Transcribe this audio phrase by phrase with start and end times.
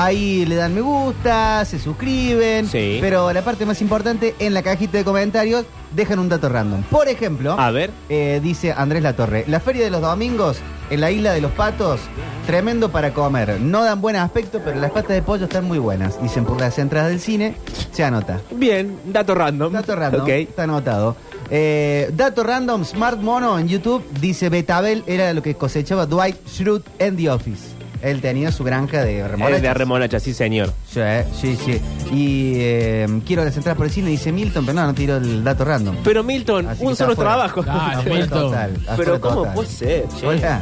[0.00, 2.68] Ahí le dan me gusta, se suscriben.
[2.68, 2.98] Sí.
[3.00, 6.82] Pero la parte más importante, en la cajita de comentarios, dejan un dato random.
[6.84, 7.90] Por ejemplo, A ver.
[8.08, 10.58] eh, dice Andrés Latorre, la feria de los domingos
[10.90, 11.98] en la isla de los patos,
[12.46, 13.60] tremendo para comer.
[13.60, 16.22] No dan buen aspecto, pero las patas de pollo están muy buenas.
[16.22, 17.56] Dicen por las entradas del cine,
[17.90, 18.40] se anota.
[18.52, 19.72] Bien, dato random.
[19.72, 20.28] Dato random, Ok.
[20.28, 21.16] está anotado.
[21.50, 26.88] Eh, dato random, Smart Mono en YouTube dice Betabel era lo que cosechaba Dwight Schrute
[27.00, 27.77] en The Office.
[28.02, 29.62] Él tenía su granja de Es remolachas.
[29.62, 30.72] de remolacha, sí, señor.
[30.92, 31.00] Sí,
[31.40, 31.80] sí, sí.
[32.12, 35.42] Y eh, quiero las entradas por el cine, dice Milton, pero no, no tiró el
[35.42, 35.96] dato random.
[36.04, 37.30] Pero Milton, Así que un está solo afuera.
[37.30, 37.62] trabajo.
[37.62, 38.40] Dale, Afuera Milton.
[38.42, 39.54] total, afuera Pero ¿cómo total.
[39.54, 40.04] puede ser?
[40.18, 40.26] che?
[40.26, 40.60] Hola.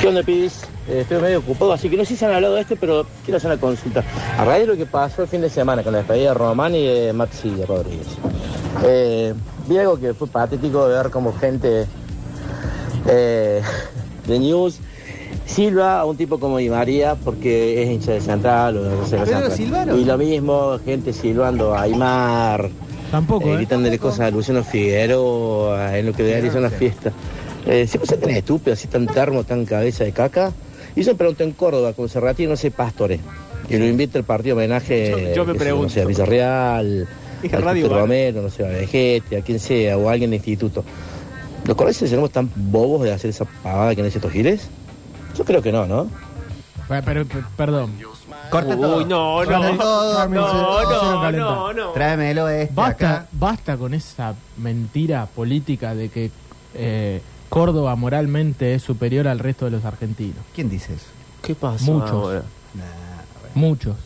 [0.00, 0.62] ¿Qué onda, Pidis?
[0.88, 3.36] Eh, estoy medio ocupado, así que no sé si han hablado de este, pero quiero
[3.36, 4.02] hacer una consulta.
[4.38, 6.74] A raíz de lo que pasó el fin de semana con la despedida de Román
[6.74, 8.06] y de Maxi Rodríguez,
[8.84, 9.32] eh,
[9.68, 11.86] vi algo que fue patético de ver como gente
[13.06, 13.62] eh,
[14.26, 14.80] de News
[15.46, 19.24] silba a un tipo como Di María porque es hincha de Central o de Rosario
[19.26, 19.98] ¿Pero lo Central.
[19.98, 22.70] Y lo mismo, gente silbando a Aymar,
[23.10, 23.56] Tampoco, eh, ¿eh?
[23.56, 27.12] gritándole cosas a Luciano Figueroa en lo que debería ser una fiesta.
[27.66, 30.52] Eh, siempre se tan estúpido, así tan termo, tan cabeza de caca.
[30.96, 33.20] Y yo me pregunto en Córdoba, con Serrati no sé Pastore.
[33.68, 35.84] Y lo invita el partido homenaje Yo- yo me pregunto.
[35.84, 37.06] no sé, a Villarreal,
[37.52, 37.88] a Radio.
[37.88, 40.84] Romero, no sé, a Vegete, a quien sea, o a alguien de instituto.
[41.64, 44.68] ¿Los cordobeses seremos tan bobos de hacer esa pavada que han hecho estos giles?
[45.36, 46.08] Yo creo que no, ¿no?
[46.88, 47.92] Pero, pero, pero, perdón.
[48.50, 48.98] Corta todo.
[48.98, 49.76] Uy, no, Corta no.
[49.78, 50.28] todo.
[50.28, 51.44] No, No, no, calenta.
[51.46, 51.88] no, no.
[51.92, 53.26] Tráemelo este Basta, acá.
[53.32, 56.30] basta con esa mentira política de que
[56.74, 60.36] eh, Córdoba moralmente es superior al resto de los argentinos.
[60.54, 61.06] ¿Quién dice eso?
[61.42, 62.10] ¿Qué pasa Muchos.
[62.10, 62.42] ahora?
[63.54, 63.96] Muchos.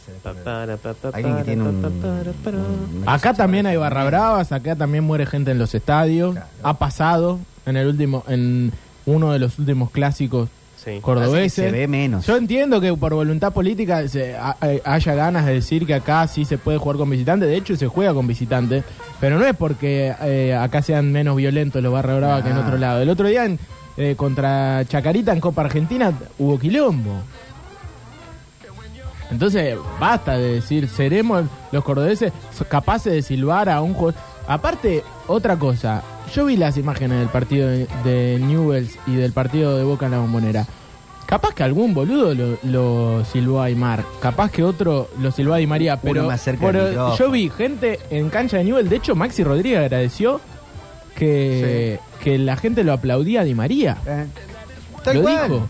[1.12, 1.84] Alguien que tiene un...
[1.84, 6.32] un- Acá también hay barra bravas, acá también muere gente en los estadios.
[6.32, 6.46] Claro.
[6.64, 8.72] Ha pasado en el último, en
[9.06, 10.98] uno de los últimos clásicos Sí.
[11.00, 11.52] cordobeses.
[11.64, 12.26] Se ve menos.
[12.26, 16.44] Yo entiendo que por voluntad política se- hay- haya ganas de decir que acá sí
[16.44, 17.48] se puede jugar con visitantes.
[17.48, 18.84] De hecho, se juega con visitantes.
[19.18, 22.76] Pero no es porque eh, acá sean menos violentos los barra brava que en otro
[22.78, 23.00] lado.
[23.00, 23.58] El otro día en,
[23.96, 27.14] eh, contra Chacarita en Copa Argentina hubo quilombo.
[29.30, 32.32] Entonces, basta de decir, seremos los cordobeses
[32.68, 34.14] capaces de silbar a un jugador.
[34.48, 36.02] Aparte, otra cosa,
[36.34, 40.12] yo vi las imágenes del partido de, de Newells y del partido de Boca en
[40.12, 40.66] la Bombonera.
[41.26, 45.56] Capaz que algún boludo lo, lo silbó a Aymar, capaz que otro lo silbó a
[45.56, 49.16] Di María, pero, más cerca pero yo vi gente en cancha de Newell, de hecho
[49.16, 50.40] Maxi Rodríguez agradeció
[51.16, 54.26] que, que la gente lo aplaudía a Di María Eh,
[55.14, 55.42] lo cual.
[55.50, 55.68] dijo.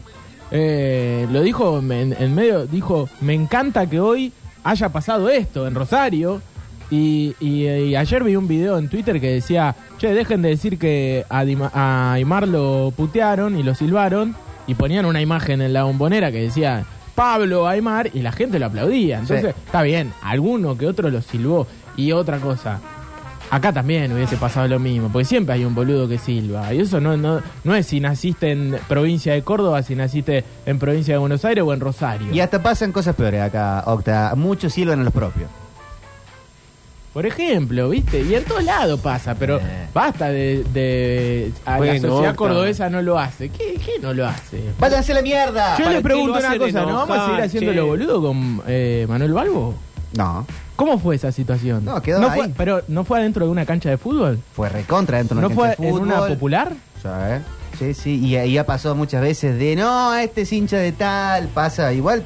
[0.50, 4.32] Eh, lo dijo en, en medio, dijo, me encanta que hoy
[4.62, 6.42] haya pasado esto en Rosario.
[6.91, 10.50] Y, y, eh, y ayer vi un video en Twitter que decía, che, dejen de
[10.50, 14.34] decir que a, Dima- a Aymar lo putearon y lo silbaron.
[14.69, 18.66] Y ponían una imagen en la bombonera que decía, Pablo Aymar, y la gente lo
[18.66, 19.19] aplaudía.
[19.20, 19.60] Entonces, Sí.
[19.66, 21.66] está bien, alguno que otro lo silbó.
[21.97, 22.80] Y otra cosa,
[23.48, 26.74] Acá también hubiese pasado lo mismo, porque siempre hay un boludo que silba.
[26.74, 30.80] Y eso no, no, no es si naciste en provincia de Córdoba, si naciste en
[30.80, 32.32] provincia de Buenos Aires o en Rosario.
[32.34, 34.32] Y hasta pasan cosas peores acá, Octa.
[34.36, 35.48] Muchos silban a los propios.
[37.16, 38.21] Por ejemplo, ¿viste?
[38.21, 39.88] Y en todos lados pasa, pero Eh.
[39.94, 40.62] basta de...
[40.75, 42.37] de a Bueno, la sociedad Octa.
[42.37, 43.49] cordobesa no lo hace.
[43.49, 44.62] ¿Qué, qué no lo hace?
[44.78, 45.78] ¡Váyanse a la mierda!
[45.78, 47.82] Yo ¿para le qué pregunto lo una hacen cosa, ¿no vamos a seguir enojar, haciéndolo
[47.82, 47.88] che?
[47.88, 49.75] boludo con eh, Manuel Balbo?
[50.15, 50.47] No,
[50.77, 51.87] ¿Cómo fue esa situación?
[51.87, 52.54] No, quedó fue, ahí.
[52.54, 54.38] pero ¿no fue adentro de una cancha de fútbol?
[54.53, 56.09] fue recontra dentro de ¿No una fue cancha de en fútbol.
[56.09, 56.72] una popular?
[57.03, 57.41] ¿sabes?
[57.78, 61.48] Sí, sí, y, y ha pasado muchas veces de no, este es hincha de tal,
[61.48, 62.25] pasa, igual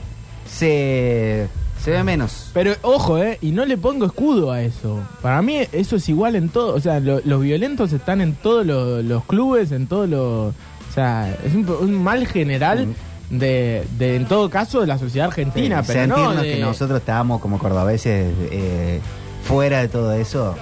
[0.49, 1.47] se,
[1.83, 2.51] se ve menos.
[2.53, 3.39] Pero ojo, ¿eh?
[3.41, 5.01] Y no le pongo escudo a eso.
[5.23, 6.75] Para mí eso es igual en todo.
[6.75, 10.21] O sea, lo- los violentos están en todos lo- los clubes, en todos los...
[10.55, 12.89] O sea, es un, un mal general
[13.31, 15.83] de, de, en todo caso, de la sociedad argentina.
[15.83, 19.01] Sí, pero no sentirnos de- que nosotros estábamos como cordobeses eh,
[19.45, 20.57] fuera de todo eso,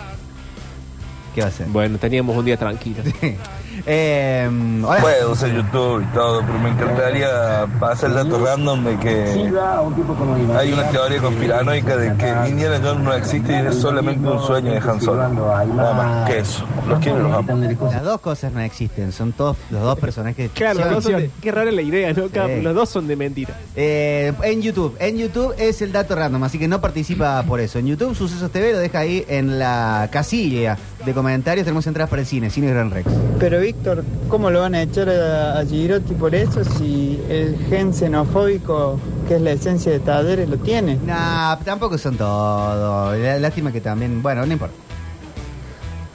[1.35, 1.67] ¿qué va a ser?
[1.69, 3.03] Bueno, teníamos un día tranquilo.
[3.87, 4.49] Eh,
[4.85, 5.01] hola.
[5.01, 9.51] Puedo usar YouTube y todo, pero me encantaría pasar el dato random de que
[10.57, 14.73] hay una teoría conspiranoica de que Indiana Jones no existe y es solamente un sueño
[14.73, 15.29] de Han Solo.
[15.29, 16.65] Nada más que eso.
[16.89, 17.57] Los quiero y los amo.
[17.91, 20.51] Las dos cosas no existen, son todos los dos personajes.
[20.55, 22.29] Claro, los dos son de- qué rara la idea, ¿no?
[22.29, 22.63] Sí.
[22.63, 23.55] Los dos son de mentira.
[23.77, 27.79] Eh, en YouTube, en YouTube es el dato random, así que no participa por eso.
[27.79, 31.65] En YouTube, Sucesos TV lo deja ahí en la casilla de comentarios.
[31.65, 33.09] Tenemos entradas para el cine, Cine Gran Rex.
[33.39, 37.93] Pero Víctor, ¿cómo lo van a echar a, a Girotti por eso si el gen
[37.93, 38.99] xenofóbico,
[39.29, 40.97] que es la esencia de Talleres, lo tiene?
[41.05, 43.19] Nah, tampoco son todos.
[43.19, 44.75] Lá- Lástima que también, bueno, no importa.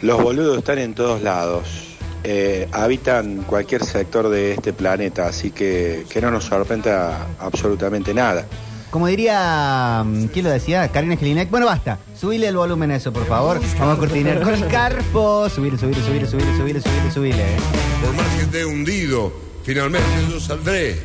[0.02, 1.96] Los boludos están en todos lados.
[2.24, 8.46] Eh, habitan cualquier sector de este planeta, así que que no nos sorprenda absolutamente nada.
[8.94, 10.88] Como diría, mm, ¿quién lo decía?
[10.92, 11.50] Karina Gelinek.
[11.50, 11.98] Bueno, basta.
[12.16, 13.60] Subile el volumen a eso, por favor.
[13.80, 15.50] Vamos a cortinar con el carpo.
[15.50, 17.42] Subile, subile, subile, subile, subile, subile, subile.
[17.42, 17.58] eh.
[18.04, 21.02] Por más que esté hundido, finalmente yo saldré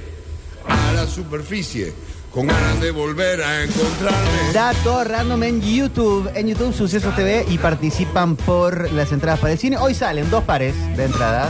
[0.69, 1.95] a la superficie
[2.31, 4.53] con ganas de volver a encontrarme.
[4.53, 6.31] Dato random en YouTube.
[6.35, 9.79] En YouTube, Sucesos TV y participan por las entradas para el cine.
[9.79, 11.49] Hoy salen dos pares de entradas.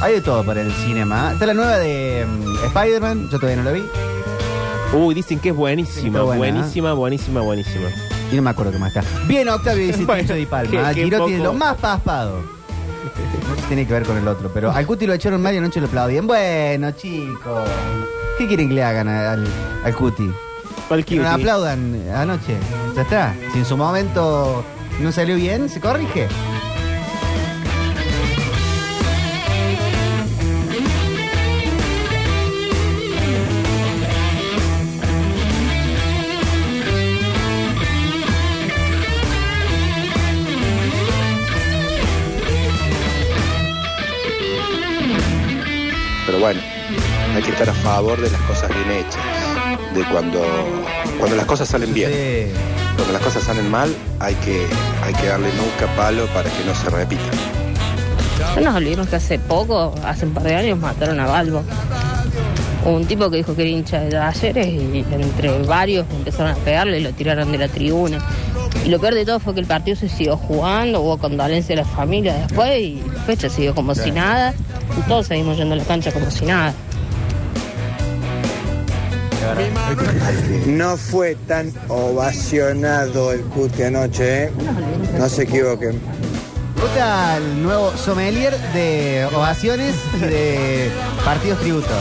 [0.00, 1.32] Hay de todo para el cinema.
[1.34, 3.28] Está la nueva de mm, Spider-Man.
[3.30, 3.82] Yo todavía no la vi.
[4.92, 7.88] Uy, dicen que es buenísima, Está buena, buenísima, buenísima, buenísima.
[8.32, 9.04] Y no me acuerdo qué más está.
[9.26, 10.70] Bien, Octavio dice Bueno, Tincho Di Palma.
[10.70, 11.52] qué- qué Girotti es poco.
[11.52, 12.40] lo más paspado.
[12.40, 15.80] No tiene que ver con el otro, pero al Cuti lo echaron mal y anoche
[15.80, 16.26] lo aplaudían.
[16.26, 17.68] Bueno, chicos.
[18.38, 19.46] ¿Qué quieren que le hagan a- al,
[19.84, 20.30] al Cuti?
[20.90, 21.34] Al Que no cutie.
[21.34, 22.56] aplaudan anoche.
[22.96, 23.34] Ya está.
[23.52, 24.64] Si en su momento
[25.00, 26.26] no salió bien, se corrige.
[46.40, 46.60] Bueno,
[47.34, 49.22] hay que estar a favor de las cosas bien hechas.
[49.94, 50.42] De cuando,
[51.18, 52.10] cuando las cosas salen bien.
[52.10, 52.52] Sí.
[52.96, 54.66] Cuando las cosas salen mal, hay que,
[55.04, 57.30] hay que darle nunca palo para que no se repita.
[58.56, 61.62] No nos olvidemos que hace poco, hace un par de años, mataron a Balbo.
[62.84, 67.00] Un tipo que dijo que era hincha de Talleres y entre varios empezaron a pegarle
[67.00, 68.18] y lo tiraron de la tribuna.
[68.84, 71.82] Y lo peor de todo fue que el partido se siguió jugando, hubo condolencia de
[71.82, 74.54] la familia después y la fecha siguió como si nada.
[74.98, 76.74] Y todos seguimos yendo a la cancha como si nada.
[80.66, 84.52] No fue tan ovacionado el Cuti anoche, ¿eh?
[85.18, 86.00] No se equivoquen.
[86.80, 90.90] Vota el nuevo sommelier de ovaciones y de
[91.24, 91.96] partidos tributos.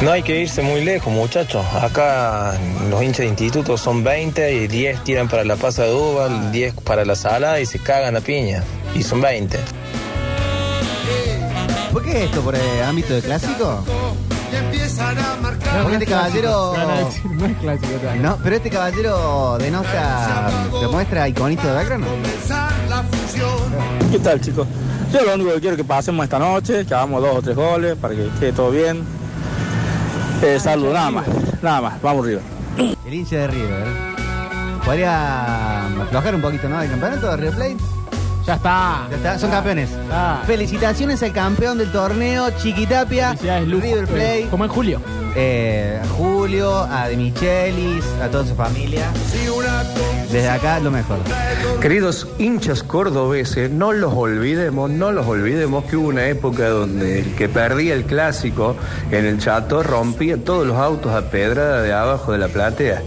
[0.00, 1.62] No hay que irse muy lejos, muchachos.
[1.74, 2.54] Acá
[2.88, 6.74] los hinchas de instituto son 20 y 10 tiran para la pasa de uva, 10
[6.76, 8.62] para la salada y se cagan a piña.
[8.94, 9.58] Y son 20.
[12.10, 12.40] ¿Por qué esto?
[12.40, 13.84] ¿Por el ámbito de clásico?
[13.84, 16.74] Porque este caballero.
[16.74, 17.92] A decir, no es clásico.
[18.20, 22.06] No, pero este caballero denota, demuestra iconito de Belgrano.
[24.10, 24.66] ¿Qué tal, chicos?
[25.12, 27.54] Yo lo único que quiero es que pasemos esta noche, que hagamos dos o tres
[27.54, 29.04] goles para que quede todo bien.
[30.42, 31.26] Eh, salud, nada más,
[31.62, 32.40] nada más, vamos arriba.
[33.06, 33.86] El hincha de River.
[34.84, 36.82] Podría aflojar un poquito, ¿no?
[36.82, 37.99] El campeonato de River Plate.
[38.46, 39.06] Ya está.
[39.10, 39.90] Ya está, son campeones.
[40.10, 40.42] Ah.
[40.46, 43.80] Felicitaciones al campeón del torneo, Chiquitapia, Felicidades, Lu.
[43.80, 44.08] River.
[44.14, 45.00] Eh, Como en julio.
[45.36, 49.06] Eh, a Julio, a De Michelis, a toda su familia.
[50.30, 51.18] Desde acá, lo mejor.
[51.80, 57.34] Queridos hinchas cordobeses, no los olvidemos, no los olvidemos que hubo una época donde el
[57.34, 58.76] que perdía el clásico
[59.10, 63.02] en el chato rompía todos los autos a pedrada de abajo de la platea.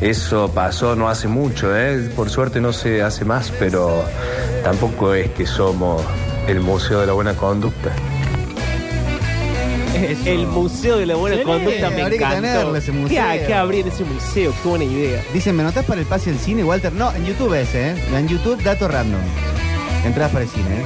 [0.00, 2.10] Eso pasó no hace mucho, ¿eh?
[2.16, 4.04] por suerte no se hace más, pero
[4.62, 6.02] tampoco es que somos
[6.46, 7.92] el Museo de la Buena Conducta.
[10.24, 12.36] El Museo de la Buena Sí, Conducta me habría que encantó.
[12.42, 13.08] tenerlo, ese museo.
[13.08, 14.54] ¿Qué, hay que abrir ese museo?
[14.62, 15.22] Qué buena idea.
[15.34, 16.92] Dicen, ¿me notás para el pase al cine, Walter?
[16.92, 18.04] No, en YouTube ese, ¿eh?
[18.14, 19.20] En YouTube, dato random.
[20.04, 20.84] Entradas para el cine, ¿eh?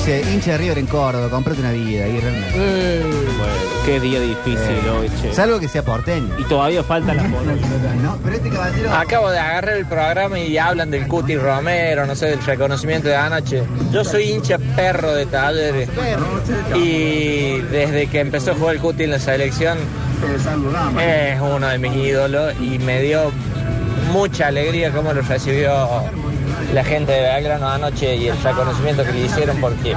[0.00, 2.58] Dice, hincha de River en Córdoba, comprate una vida ahí realmente.
[2.58, 3.54] Bueno,
[3.84, 5.34] qué día difícil Eh, hoy, che.
[5.34, 6.38] Salvo que sea porteño.
[6.38, 7.22] Y todavía falta la.
[8.02, 8.94] No, pero este caballero...
[8.94, 13.16] Acabo de agarrar el programa y hablan del Cuti Romero, no sé, del reconocimiento de
[13.16, 13.62] anoche.
[13.92, 15.86] Yo soy hincha perro de talleres.
[16.74, 19.76] Y desde que empezó a jugar el Cuti en la selección,
[20.98, 23.30] es uno de mis ídolos y me dio
[24.12, 25.70] mucha alegría cómo lo recibió
[26.72, 29.94] la gente de Belgrano anoche y el reconocimiento que le hicieron porque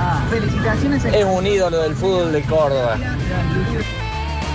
[1.13, 2.97] es un ídolo del fútbol de Córdoba.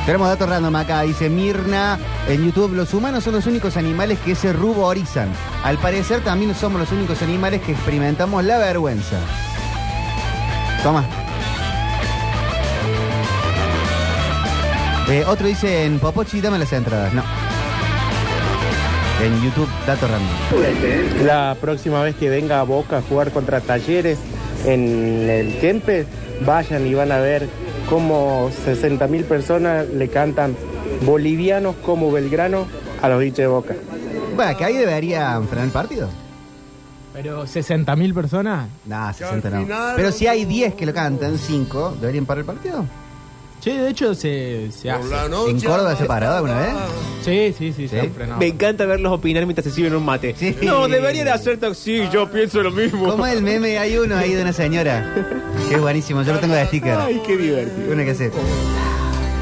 [0.04, 1.98] Tenemos datos random acá, dice Mirna
[2.28, 5.28] en YouTube, los humanos son los únicos animales que se ruborizan.
[5.64, 9.16] Al parecer también somos los únicos animales que experimentamos la vergüenza.
[10.82, 11.04] Toma.
[15.08, 17.12] Eh, otro dice en Popochi, dame las entradas.
[17.12, 17.22] No.
[19.20, 21.26] En YouTube, datos random.
[21.26, 24.18] La próxima vez que venga a Boca a jugar contra Talleres
[24.64, 26.06] en el Kempe,
[26.46, 27.48] vayan y van a ver
[27.88, 30.56] cómo 60.000 personas le cantan
[31.04, 32.66] bolivianos como Belgrano
[33.02, 33.74] a los hinchas de Boca.
[34.36, 36.08] Bueno, que ahí deberían frenar el partido.
[37.12, 38.68] Pero 60.000 personas.
[38.86, 39.66] Nah, 60 no.
[39.96, 42.84] Pero si hay 10 que lo cantan, 5, ¿deberían parar el partido?
[43.60, 45.08] Sí, de hecho se, se hace.
[45.48, 46.74] ¿En Córdoba se parado alguna vez?
[47.24, 48.26] Sí, sí, sí, siempre.
[48.26, 48.38] No.
[48.38, 50.34] Me encanta verlos opinar mientras se sirven un mate.
[50.38, 50.56] Sí.
[50.62, 53.08] No, deberían hacer taxi, yo pienso lo mismo.
[53.10, 53.78] ¿Cómo es el meme?
[53.78, 55.12] Hay uno ahí de una señora.
[55.68, 56.96] Que es buenísimo, yo lo tengo de sticker.
[56.98, 57.92] Ay, qué divertido.
[57.92, 58.30] Una que hace.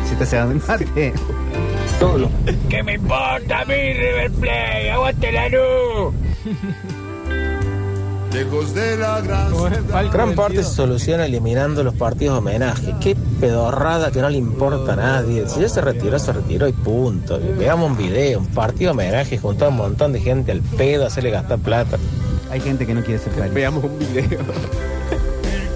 [0.07, 1.13] Se está cegando un mate.
[2.01, 2.31] Todo lo.
[2.69, 4.89] ¿Qué me importa a mí, River Play?
[4.89, 6.15] ¡Aguante la luz!
[8.37, 10.13] Lejos de la gran ciudad.
[10.13, 12.95] Gran parte se soluciona eliminando los partidos de homenaje.
[13.01, 15.49] Qué pedorrada que no le importa a nadie.
[15.49, 17.41] Si ya se retiró, se retiró y punto.
[17.59, 21.05] Veamos un video, un partido de homenaje junto a un montón de gente al pedo,
[21.05, 21.97] a hacerle gastar plata.
[22.51, 23.55] Hay gente que no quiere ser feliz.
[23.55, 24.41] Veamos un video.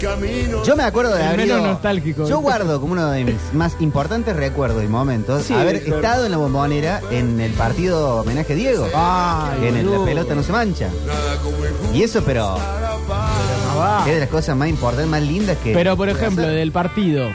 [0.00, 0.62] Camino.
[0.64, 2.28] Yo me acuerdo de El haber menos ido- nostálgico.
[2.28, 5.96] Yo guardo como uno de mis más importantes recuerdos y momentos Sí, haber claro.
[5.96, 8.88] estado en la bombonera en el partido homenaje a Diego.
[8.94, 10.04] Ay, en el, la boludo.
[10.06, 10.88] pelota no se mancha.
[11.06, 12.56] Nada como el Y eso, pero
[14.06, 15.72] es de las cosas más importantes, más lindas que.
[15.72, 16.56] Pero, por que ejemplo, hacer.
[16.56, 17.28] del partido,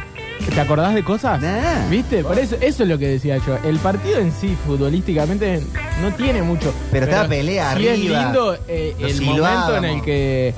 [0.54, 1.42] ¿te acordás de cosas?
[1.42, 1.88] Nah.
[1.90, 2.24] ¿Viste?
[2.24, 3.58] Por eso, eso es lo que decía yo.
[3.64, 5.62] El partido en sí, futbolísticamente,
[6.02, 6.74] no tiene mucho.
[6.92, 8.22] Pero estaba pelea sí es arriba.
[8.24, 9.78] lindo eh, Lo el momento silbábamos.
[9.78, 10.54] en el que,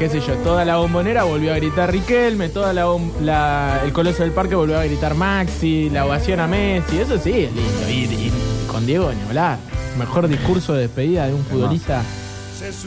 [0.00, 2.86] qué sé yo, toda la bombonera volvió a gritar Riquelme, toda la,
[3.22, 7.30] la- el Coloso del Parque volvió a gritar Maxi, la ovación a Messi, eso sí
[7.42, 7.90] es lindo.
[7.90, 8.32] Y, y
[8.66, 9.58] con Diego ni hablar.
[9.98, 12.02] Mejor discurso de despedida de un futbolista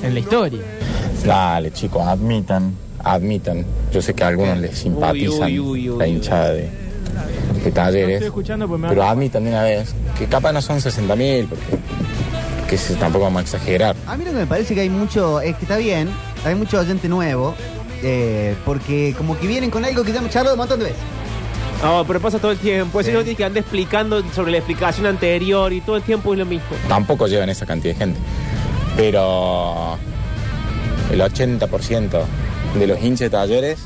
[0.02, 0.62] en la historia.
[1.26, 3.64] Dale, chicos, admitan, admitan.
[3.94, 6.70] Yo sé que a algunos les simpatizan Uy, uy, uy, uy, la hinchada de, de
[7.66, 10.82] No talleres, estoy escuchando pues me pero admitan de una vez que capaz no son
[10.82, 11.64] 60 mil, porque
[12.68, 13.96] que se- tampoco vamos a exagerar.
[14.08, 16.10] A mí lo que me parece que hay mucho, es que está bien,
[16.46, 17.56] hay mucho oyente nuevo,
[18.02, 21.02] eh, porque como que vienen con algo que ya hemos charlado un montón de veces.
[21.84, 23.04] No, pero pasa todo el tiempo.
[23.04, 23.12] Sí.
[23.12, 26.46] no tienes que andar explicando sobre la explicación anterior y todo el tiempo es lo
[26.46, 26.68] mismo.
[26.88, 28.20] Tampoco llevan esa cantidad de gente,
[28.96, 29.98] pero
[31.12, 32.24] el 80%
[32.80, 33.80] de los hinchas de talleres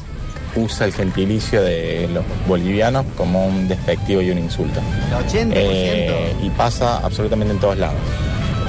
[0.56, 4.80] usa el gentilicio de los bolivianos como un despectivo y un insulto.
[5.08, 5.52] El 80%.
[5.56, 7.98] Eh, y pasa absolutamente en todos lados.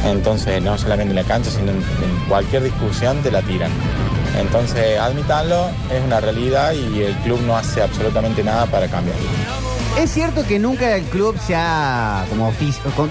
[0.04, 1.82] Entonces, no solamente en la cancha, sino en,
[2.28, 3.70] cualquier discusión te la tiran.
[4.38, 9.28] Entonces, admitanlo, es una realidad y el club no hace absolutamente nada para cambiarlo.
[9.98, 12.52] Es cierto que nunca el club se ha, como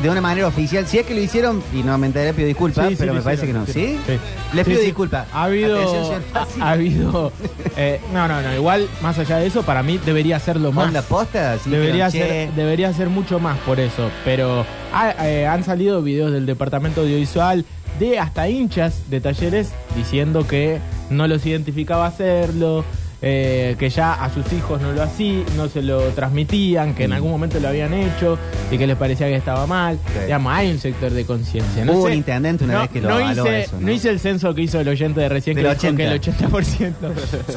[0.02, 2.96] de una manera oficial, si es que lo hicieron, y nuevamente le pido disculpas, Sí,
[2.98, 3.60] pero lo me parece que no.
[3.60, 3.66] lo.
[3.66, 4.00] ¿Sí?
[4.08, 4.18] Sí.
[4.54, 5.28] Les pido disculpas.
[5.34, 5.78] Ha habido.
[5.82, 6.24] Atención,
[6.62, 7.34] Ha, habido.
[7.76, 8.56] eh, no, no, no.
[8.56, 10.88] Igual, más allá de eso, para mí debería serlo más.
[10.88, 14.10] Onda posta, sí, Debería ser, debería ser mucho más por eso.
[14.24, 17.66] Pero ha- eh, han salido videos del departamento audiovisual
[18.00, 20.80] de hasta hinchas de talleres diciendo que
[21.10, 22.86] no los identificaba hacerlo.
[23.22, 27.14] Eh, que ya a sus hijos no lo hacían, no se lo transmitían, que en
[27.14, 28.38] algún momento lo habían hecho
[28.72, 29.98] y que les parecía que estaba mal.
[30.14, 30.20] Sí.
[30.26, 31.84] Digamos, hay un sector de conciencia.
[31.84, 33.88] No Hubo sé- un intendente una no, vez que lo no hice, eso, ¿no?
[33.88, 33.92] ¿no?
[33.92, 35.98] hice el censo que hizo el oyente de recién que dijo 80.
[35.98, 36.94] que el 80%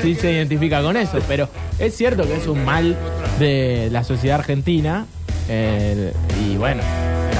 [0.00, 1.48] sí se identifica con eso, pero
[1.78, 2.96] es cierto que es un mal
[3.38, 5.04] de la sociedad argentina
[5.48, 6.12] eh,
[6.46, 6.82] y bueno,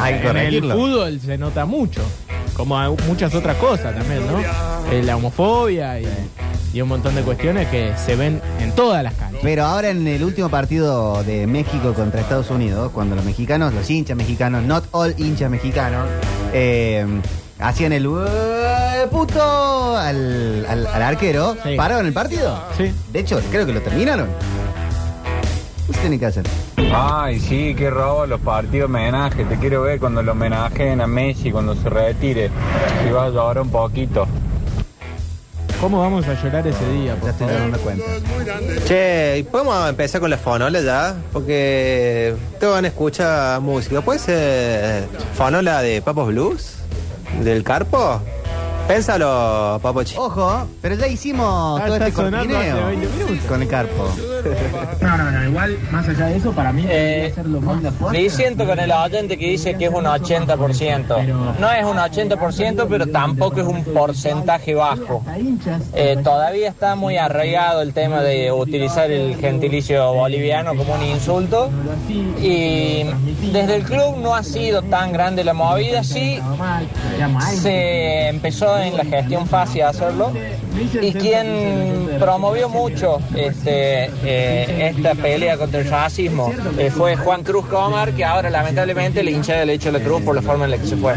[0.01, 2.03] Hay que en el fútbol se nota mucho,
[2.55, 4.41] como muchas otras cosas también, ¿no?
[4.93, 6.07] Eh, la homofobia y,
[6.73, 9.41] y un montón de cuestiones que se ven en todas las canchas.
[9.43, 13.89] Pero ahora en el último partido de México contra Estados Unidos, cuando los mexicanos, los
[13.91, 16.07] hinchas mexicanos, not all hinchas mexicanos,
[16.53, 17.05] eh,
[17.59, 18.27] hacían el "Ué,
[19.11, 21.75] puto al, al- al arquero, Sí.
[21.77, 22.59] pararon el partido.
[22.77, 22.93] Sí.
[23.13, 24.29] De hecho, creo que lo terminaron.
[25.87, 26.45] ¿Qué se tiene que hacer?
[26.95, 29.45] Ay, sí, qué robo los partidos homenaje.
[29.45, 32.51] Te quiero ver cuando lo homenajeen a Messi, cuando se retire.
[33.09, 34.27] Y vas a llorar un poquito.
[35.81, 37.17] ¿Cómo vamos a llorar ese día?
[37.25, 38.05] Ya estoy dando cuenta.
[38.87, 41.15] Che, ¿y podemos empezar con la fonola ya?
[41.33, 44.03] Porque te van a escuchar música.
[44.03, 46.75] ¿Puede ser fonola de Papos Blues?
[47.43, 48.21] ¿Del Carpo?
[48.89, 50.17] Pénsalo, Papo Chi.
[50.19, 53.47] Ojo, pero ya hicimos Ah, todo este cortineo hace 20 minutos.
[53.49, 54.13] con el carpo.
[55.01, 57.83] No, no, no, igual, más allá de eso, para mí debería ser lo más.
[58.13, 61.59] Diciendo con el oyente que dice que es un 80%.
[61.59, 65.23] No es un 80%, pero tampoco es un porcentaje bajo.
[65.95, 71.71] Eh, todavía está muy arraigado el tema de utilizar el gentilicio boliviano como un insulto.
[72.41, 73.05] Y
[73.53, 76.41] desde el club no ha sido tan grande la movida, sí
[77.55, 80.33] se empezó en la gestión fácil a hacerlo
[80.81, 87.67] y quien promovió mucho este, eh, esta pelea contra el racismo eh, fue Juan Cruz
[87.67, 90.71] Comar que ahora lamentablemente le hincha el hecho de la cruz por la forma en
[90.73, 91.15] la que se fue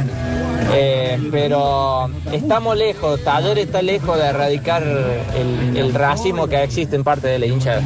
[0.75, 7.27] Eh, pero estamos lejos, Taller está lejos de erradicar el, racismo que existe en parte
[7.27, 7.81] de la hinchada.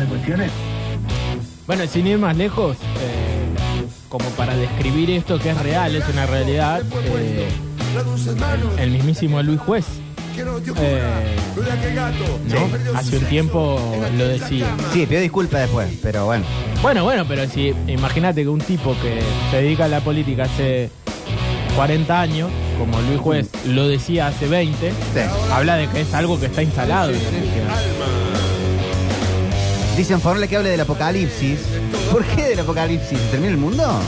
[1.65, 2.77] Bueno, sin ir más lejos,
[4.07, 6.81] como para describir esto que es real, es una realidad,
[8.79, 9.85] el mismísimo Luis Juez,
[10.37, 11.35] eh,
[12.47, 12.97] ¿no?
[12.97, 13.79] hace un tiempo
[14.17, 14.75] lo decía.
[14.93, 16.45] Sí, pidió disculpas después, pero bueno.
[16.81, 20.89] Bueno, bueno, pero si imagínate que un tipo que se dedica a la política hace
[21.75, 24.91] 40 años, como Luis Juez lo decía hace 20,
[25.51, 27.09] habla de que es algo que está instalado.
[27.09, 27.75] en la.
[29.95, 31.59] Dicen Fornle que hable del apocalipsis.
[32.11, 33.17] ¿Por qué del apocalipsis?
[33.17, 33.99] ¿Se termina el mundo?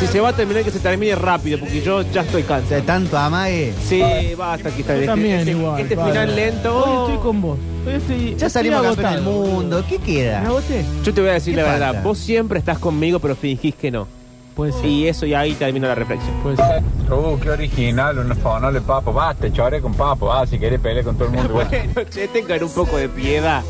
[0.00, 2.74] Si se va a terminar, que se termine rápido, porque yo ya estoy cansado.
[2.76, 3.72] De tanto amague.
[3.88, 4.02] Sí,
[4.36, 4.94] basta aquí está.
[4.94, 5.80] Yo Este, también este- igual.
[5.80, 6.10] este vale.
[6.12, 6.84] final lento.
[6.84, 7.58] Hoy estoy con vos.
[7.86, 9.84] Hoy estoy, Ya estoy salimos campeones del mundo.
[9.88, 10.40] ¿Qué queda?
[10.40, 10.84] ¿Me agoté?
[11.04, 11.86] Yo te voy a decir ¿Qué la falta?
[11.86, 12.02] verdad.
[12.04, 14.06] Vos siempre estás conmigo, pero fingís que no.
[14.54, 14.84] Puede ser.
[14.86, 16.32] Y eso y ahí termina la reflexión.
[16.42, 16.82] Puede ser.
[17.10, 19.12] Uh, qué original, unos fonoles papo.
[19.12, 20.32] Basta, chore con papo.
[20.32, 21.54] Ah, si querés pelear con todo el mundo.
[21.54, 21.70] bueno.
[21.94, 23.62] Bueno, che, tengan un poco de piedad.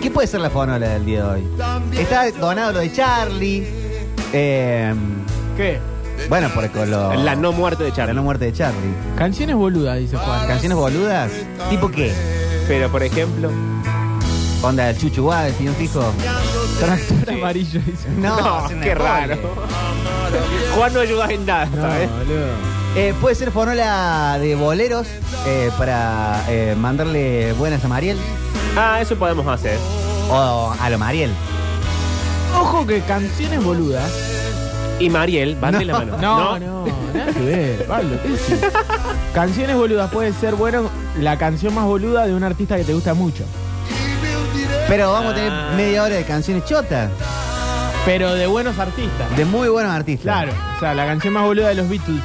[0.00, 1.46] ¿Qué puede ser la fonola del día de hoy?
[1.98, 3.81] Está donado lo de Charlie.
[4.32, 4.94] Eh,
[5.56, 5.78] ¿Qué?
[6.28, 8.14] bueno, por con lo- La no muerte de la Charlie.
[8.14, 8.94] no muerte de Charlie.
[9.16, 10.46] Canciones boludas, dice Juan.
[10.46, 11.30] ¿Canciones boludas?
[11.70, 12.12] ¿Tipo qué?
[12.68, 13.50] Pero, por ejemplo...
[14.62, 16.04] ¿Onda el Chuchu Guá, del Piñón Fijo?
[16.78, 18.08] Tractor amarillo, dice.
[18.16, 18.94] No, No, es una qué embole.
[19.10, 19.36] raro.
[20.76, 22.08] Juan no ayudas en nada, No, ¿sabes?
[22.10, 22.46] boludo.
[22.94, 25.08] Eh, puede ser fonola de boleros
[25.46, 28.18] eh, para eh, mandarle buenas a Mariel
[28.76, 29.76] Ah, eso podemos hacer.
[30.30, 31.32] o a lo Mariel.
[32.54, 34.10] Ojo que canciones boludas.
[34.98, 36.16] Y Mariel, van de la mano.
[36.18, 38.10] No, no, nada que ver, Pablo.
[38.22, 38.60] ¿qué decís?
[39.34, 43.14] canciones boludas puede ser, bueno, la canción más boluda de un artista que te gusta
[43.14, 43.44] mucho.
[44.88, 47.10] Pero vamos a tener media hora de canciones chotas,
[48.04, 49.36] Pero de buenos artistas.
[49.36, 50.22] de muy buenos artistas.
[50.24, 52.22] Claro, o sea, la canción más boluda de los Beatles.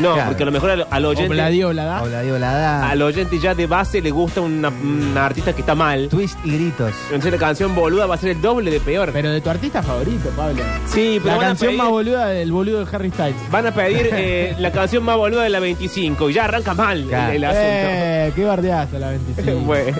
[0.00, 0.28] No, Claro.
[0.30, 1.30] porque a lo mejor al, al oyente...
[1.30, 2.02] Obladí, Oblada.
[2.02, 2.88] Hola, digo, la da.
[2.90, 6.08] Al oyente ya de base le gusta una, una artista que está mal.
[6.08, 6.92] Twist y gritos.
[7.06, 9.10] Entonces la canción boluda va a ser el doble de peor.
[9.12, 10.62] Pero de tu artista favorito, Pablo.
[10.86, 13.36] Sí, pero La van a, canción pedir, más boluda del boludo de Harry Styles.
[13.50, 16.98] van a pedir eh, la canción más boluda de la 25 y ya arranca mal
[17.02, 17.32] el- Claro.
[17.32, 17.60] el, asunto.
[17.64, 19.52] Eh, qué bardeazo la 25.
[19.60, 19.96] bueno.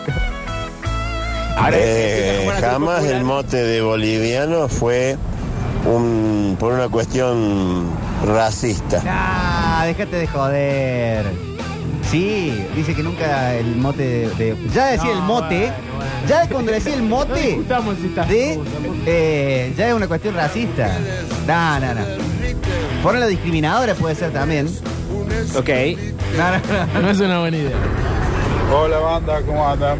[1.56, 5.16] Ahora Eh, empiezan a jugar a ser jamás el mote de boliviano fue
[5.84, 7.90] un, por una cuestión
[8.26, 9.02] racista.
[9.82, 11.24] Ah, déjate de joder.
[12.08, 14.54] Sí, dice que nunca el mote de.
[14.54, 15.58] de- ya decía No, el mote.
[15.58, 16.10] bueno, bueno.
[16.28, 17.96] Ya cuando decía el No mote discutamos
[18.28, 18.60] de.
[19.06, 20.88] eh, ya es una cuestión racista.
[21.48, 22.00] No, no, no.
[23.02, 24.68] Fueron la discriminadora puede ser también.
[25.56, 25.68] Ok.
[26.38, 27.02] No, no, no.
[27.02, 27.76] No es una buena idea.
[28.72, 29.98] Hola banda, ¿cómo andan?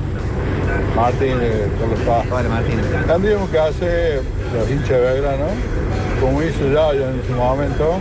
[0.95, 2.25] Martín de Carlos Paz.
[2.31, 2.81] Hola, Martín.
[3.05, 4.23] Tendríamos que hacer
[4.57, 5.47] los hinchas de Belgrano,
[6.21, 7.99] como hizo Yayo en su momento,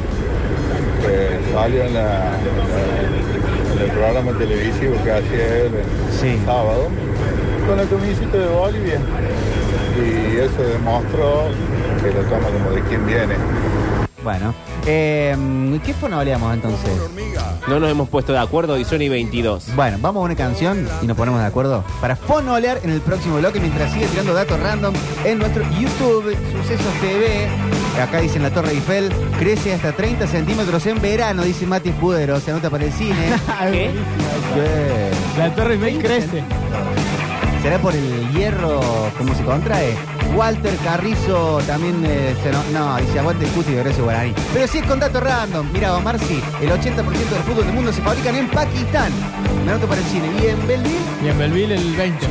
[1.01, 2.31] que salió en, la-
[3.75, 6.39] en el programa televisivo que hacía él el Sí.
[6.45, 6.87] sábado,
[7.67, 8.99] con la camiseta de Bolivia.
[9.97, 11.45] Y eso demostró
[12.01, 13.35] que lo toma como de quién viene.
[14.23, 14.53] Bueno.
[14.87, 15.35] Eh,
[15.85, 16.89] ¿Qué fonoleamos entonces?
[17.67, 19.75] No nos hemos puesto de acuerdo y Sony 22.
[19.75, 23.37] Bueno, vamos a una canción y nos ponemos de acuerdo para fonolear en el próximo
[23.37, 27.47] bloque mientras sigue tirando datos random en nuestro YouTube, Sucesos TV.
[27.99, 32.51] Acá dicen la Torre Eiffel, crece hasta 30 centímetros en verano, dice Mati Escudero, se
[32.51, 33.33] anota para el cine.
[33.71, 33.91] ¿Qué?
[34.55, 35.11] Bien.
[35.37, 36.43] La Torre Eiffel crece.
[37.61, 38.81] ¿Será por el hierro
[39.19, 39.95] cómo se contrae?
[40.35, 44.33] Walter Carrizo también eh, se no, no, dice aguante el cuti de Grecia Guaraní.
[44.53, 45.67] Pero sí es con datos random.
[45.71, 49.11] Mira, Omar, sí, el 80% del fútbol del mundo se fabrican en Pakistán.
[49.65, 50.27] Me anoto para el cine.
[50.41, 52.27] Y en Belville, Y en Belville el 20.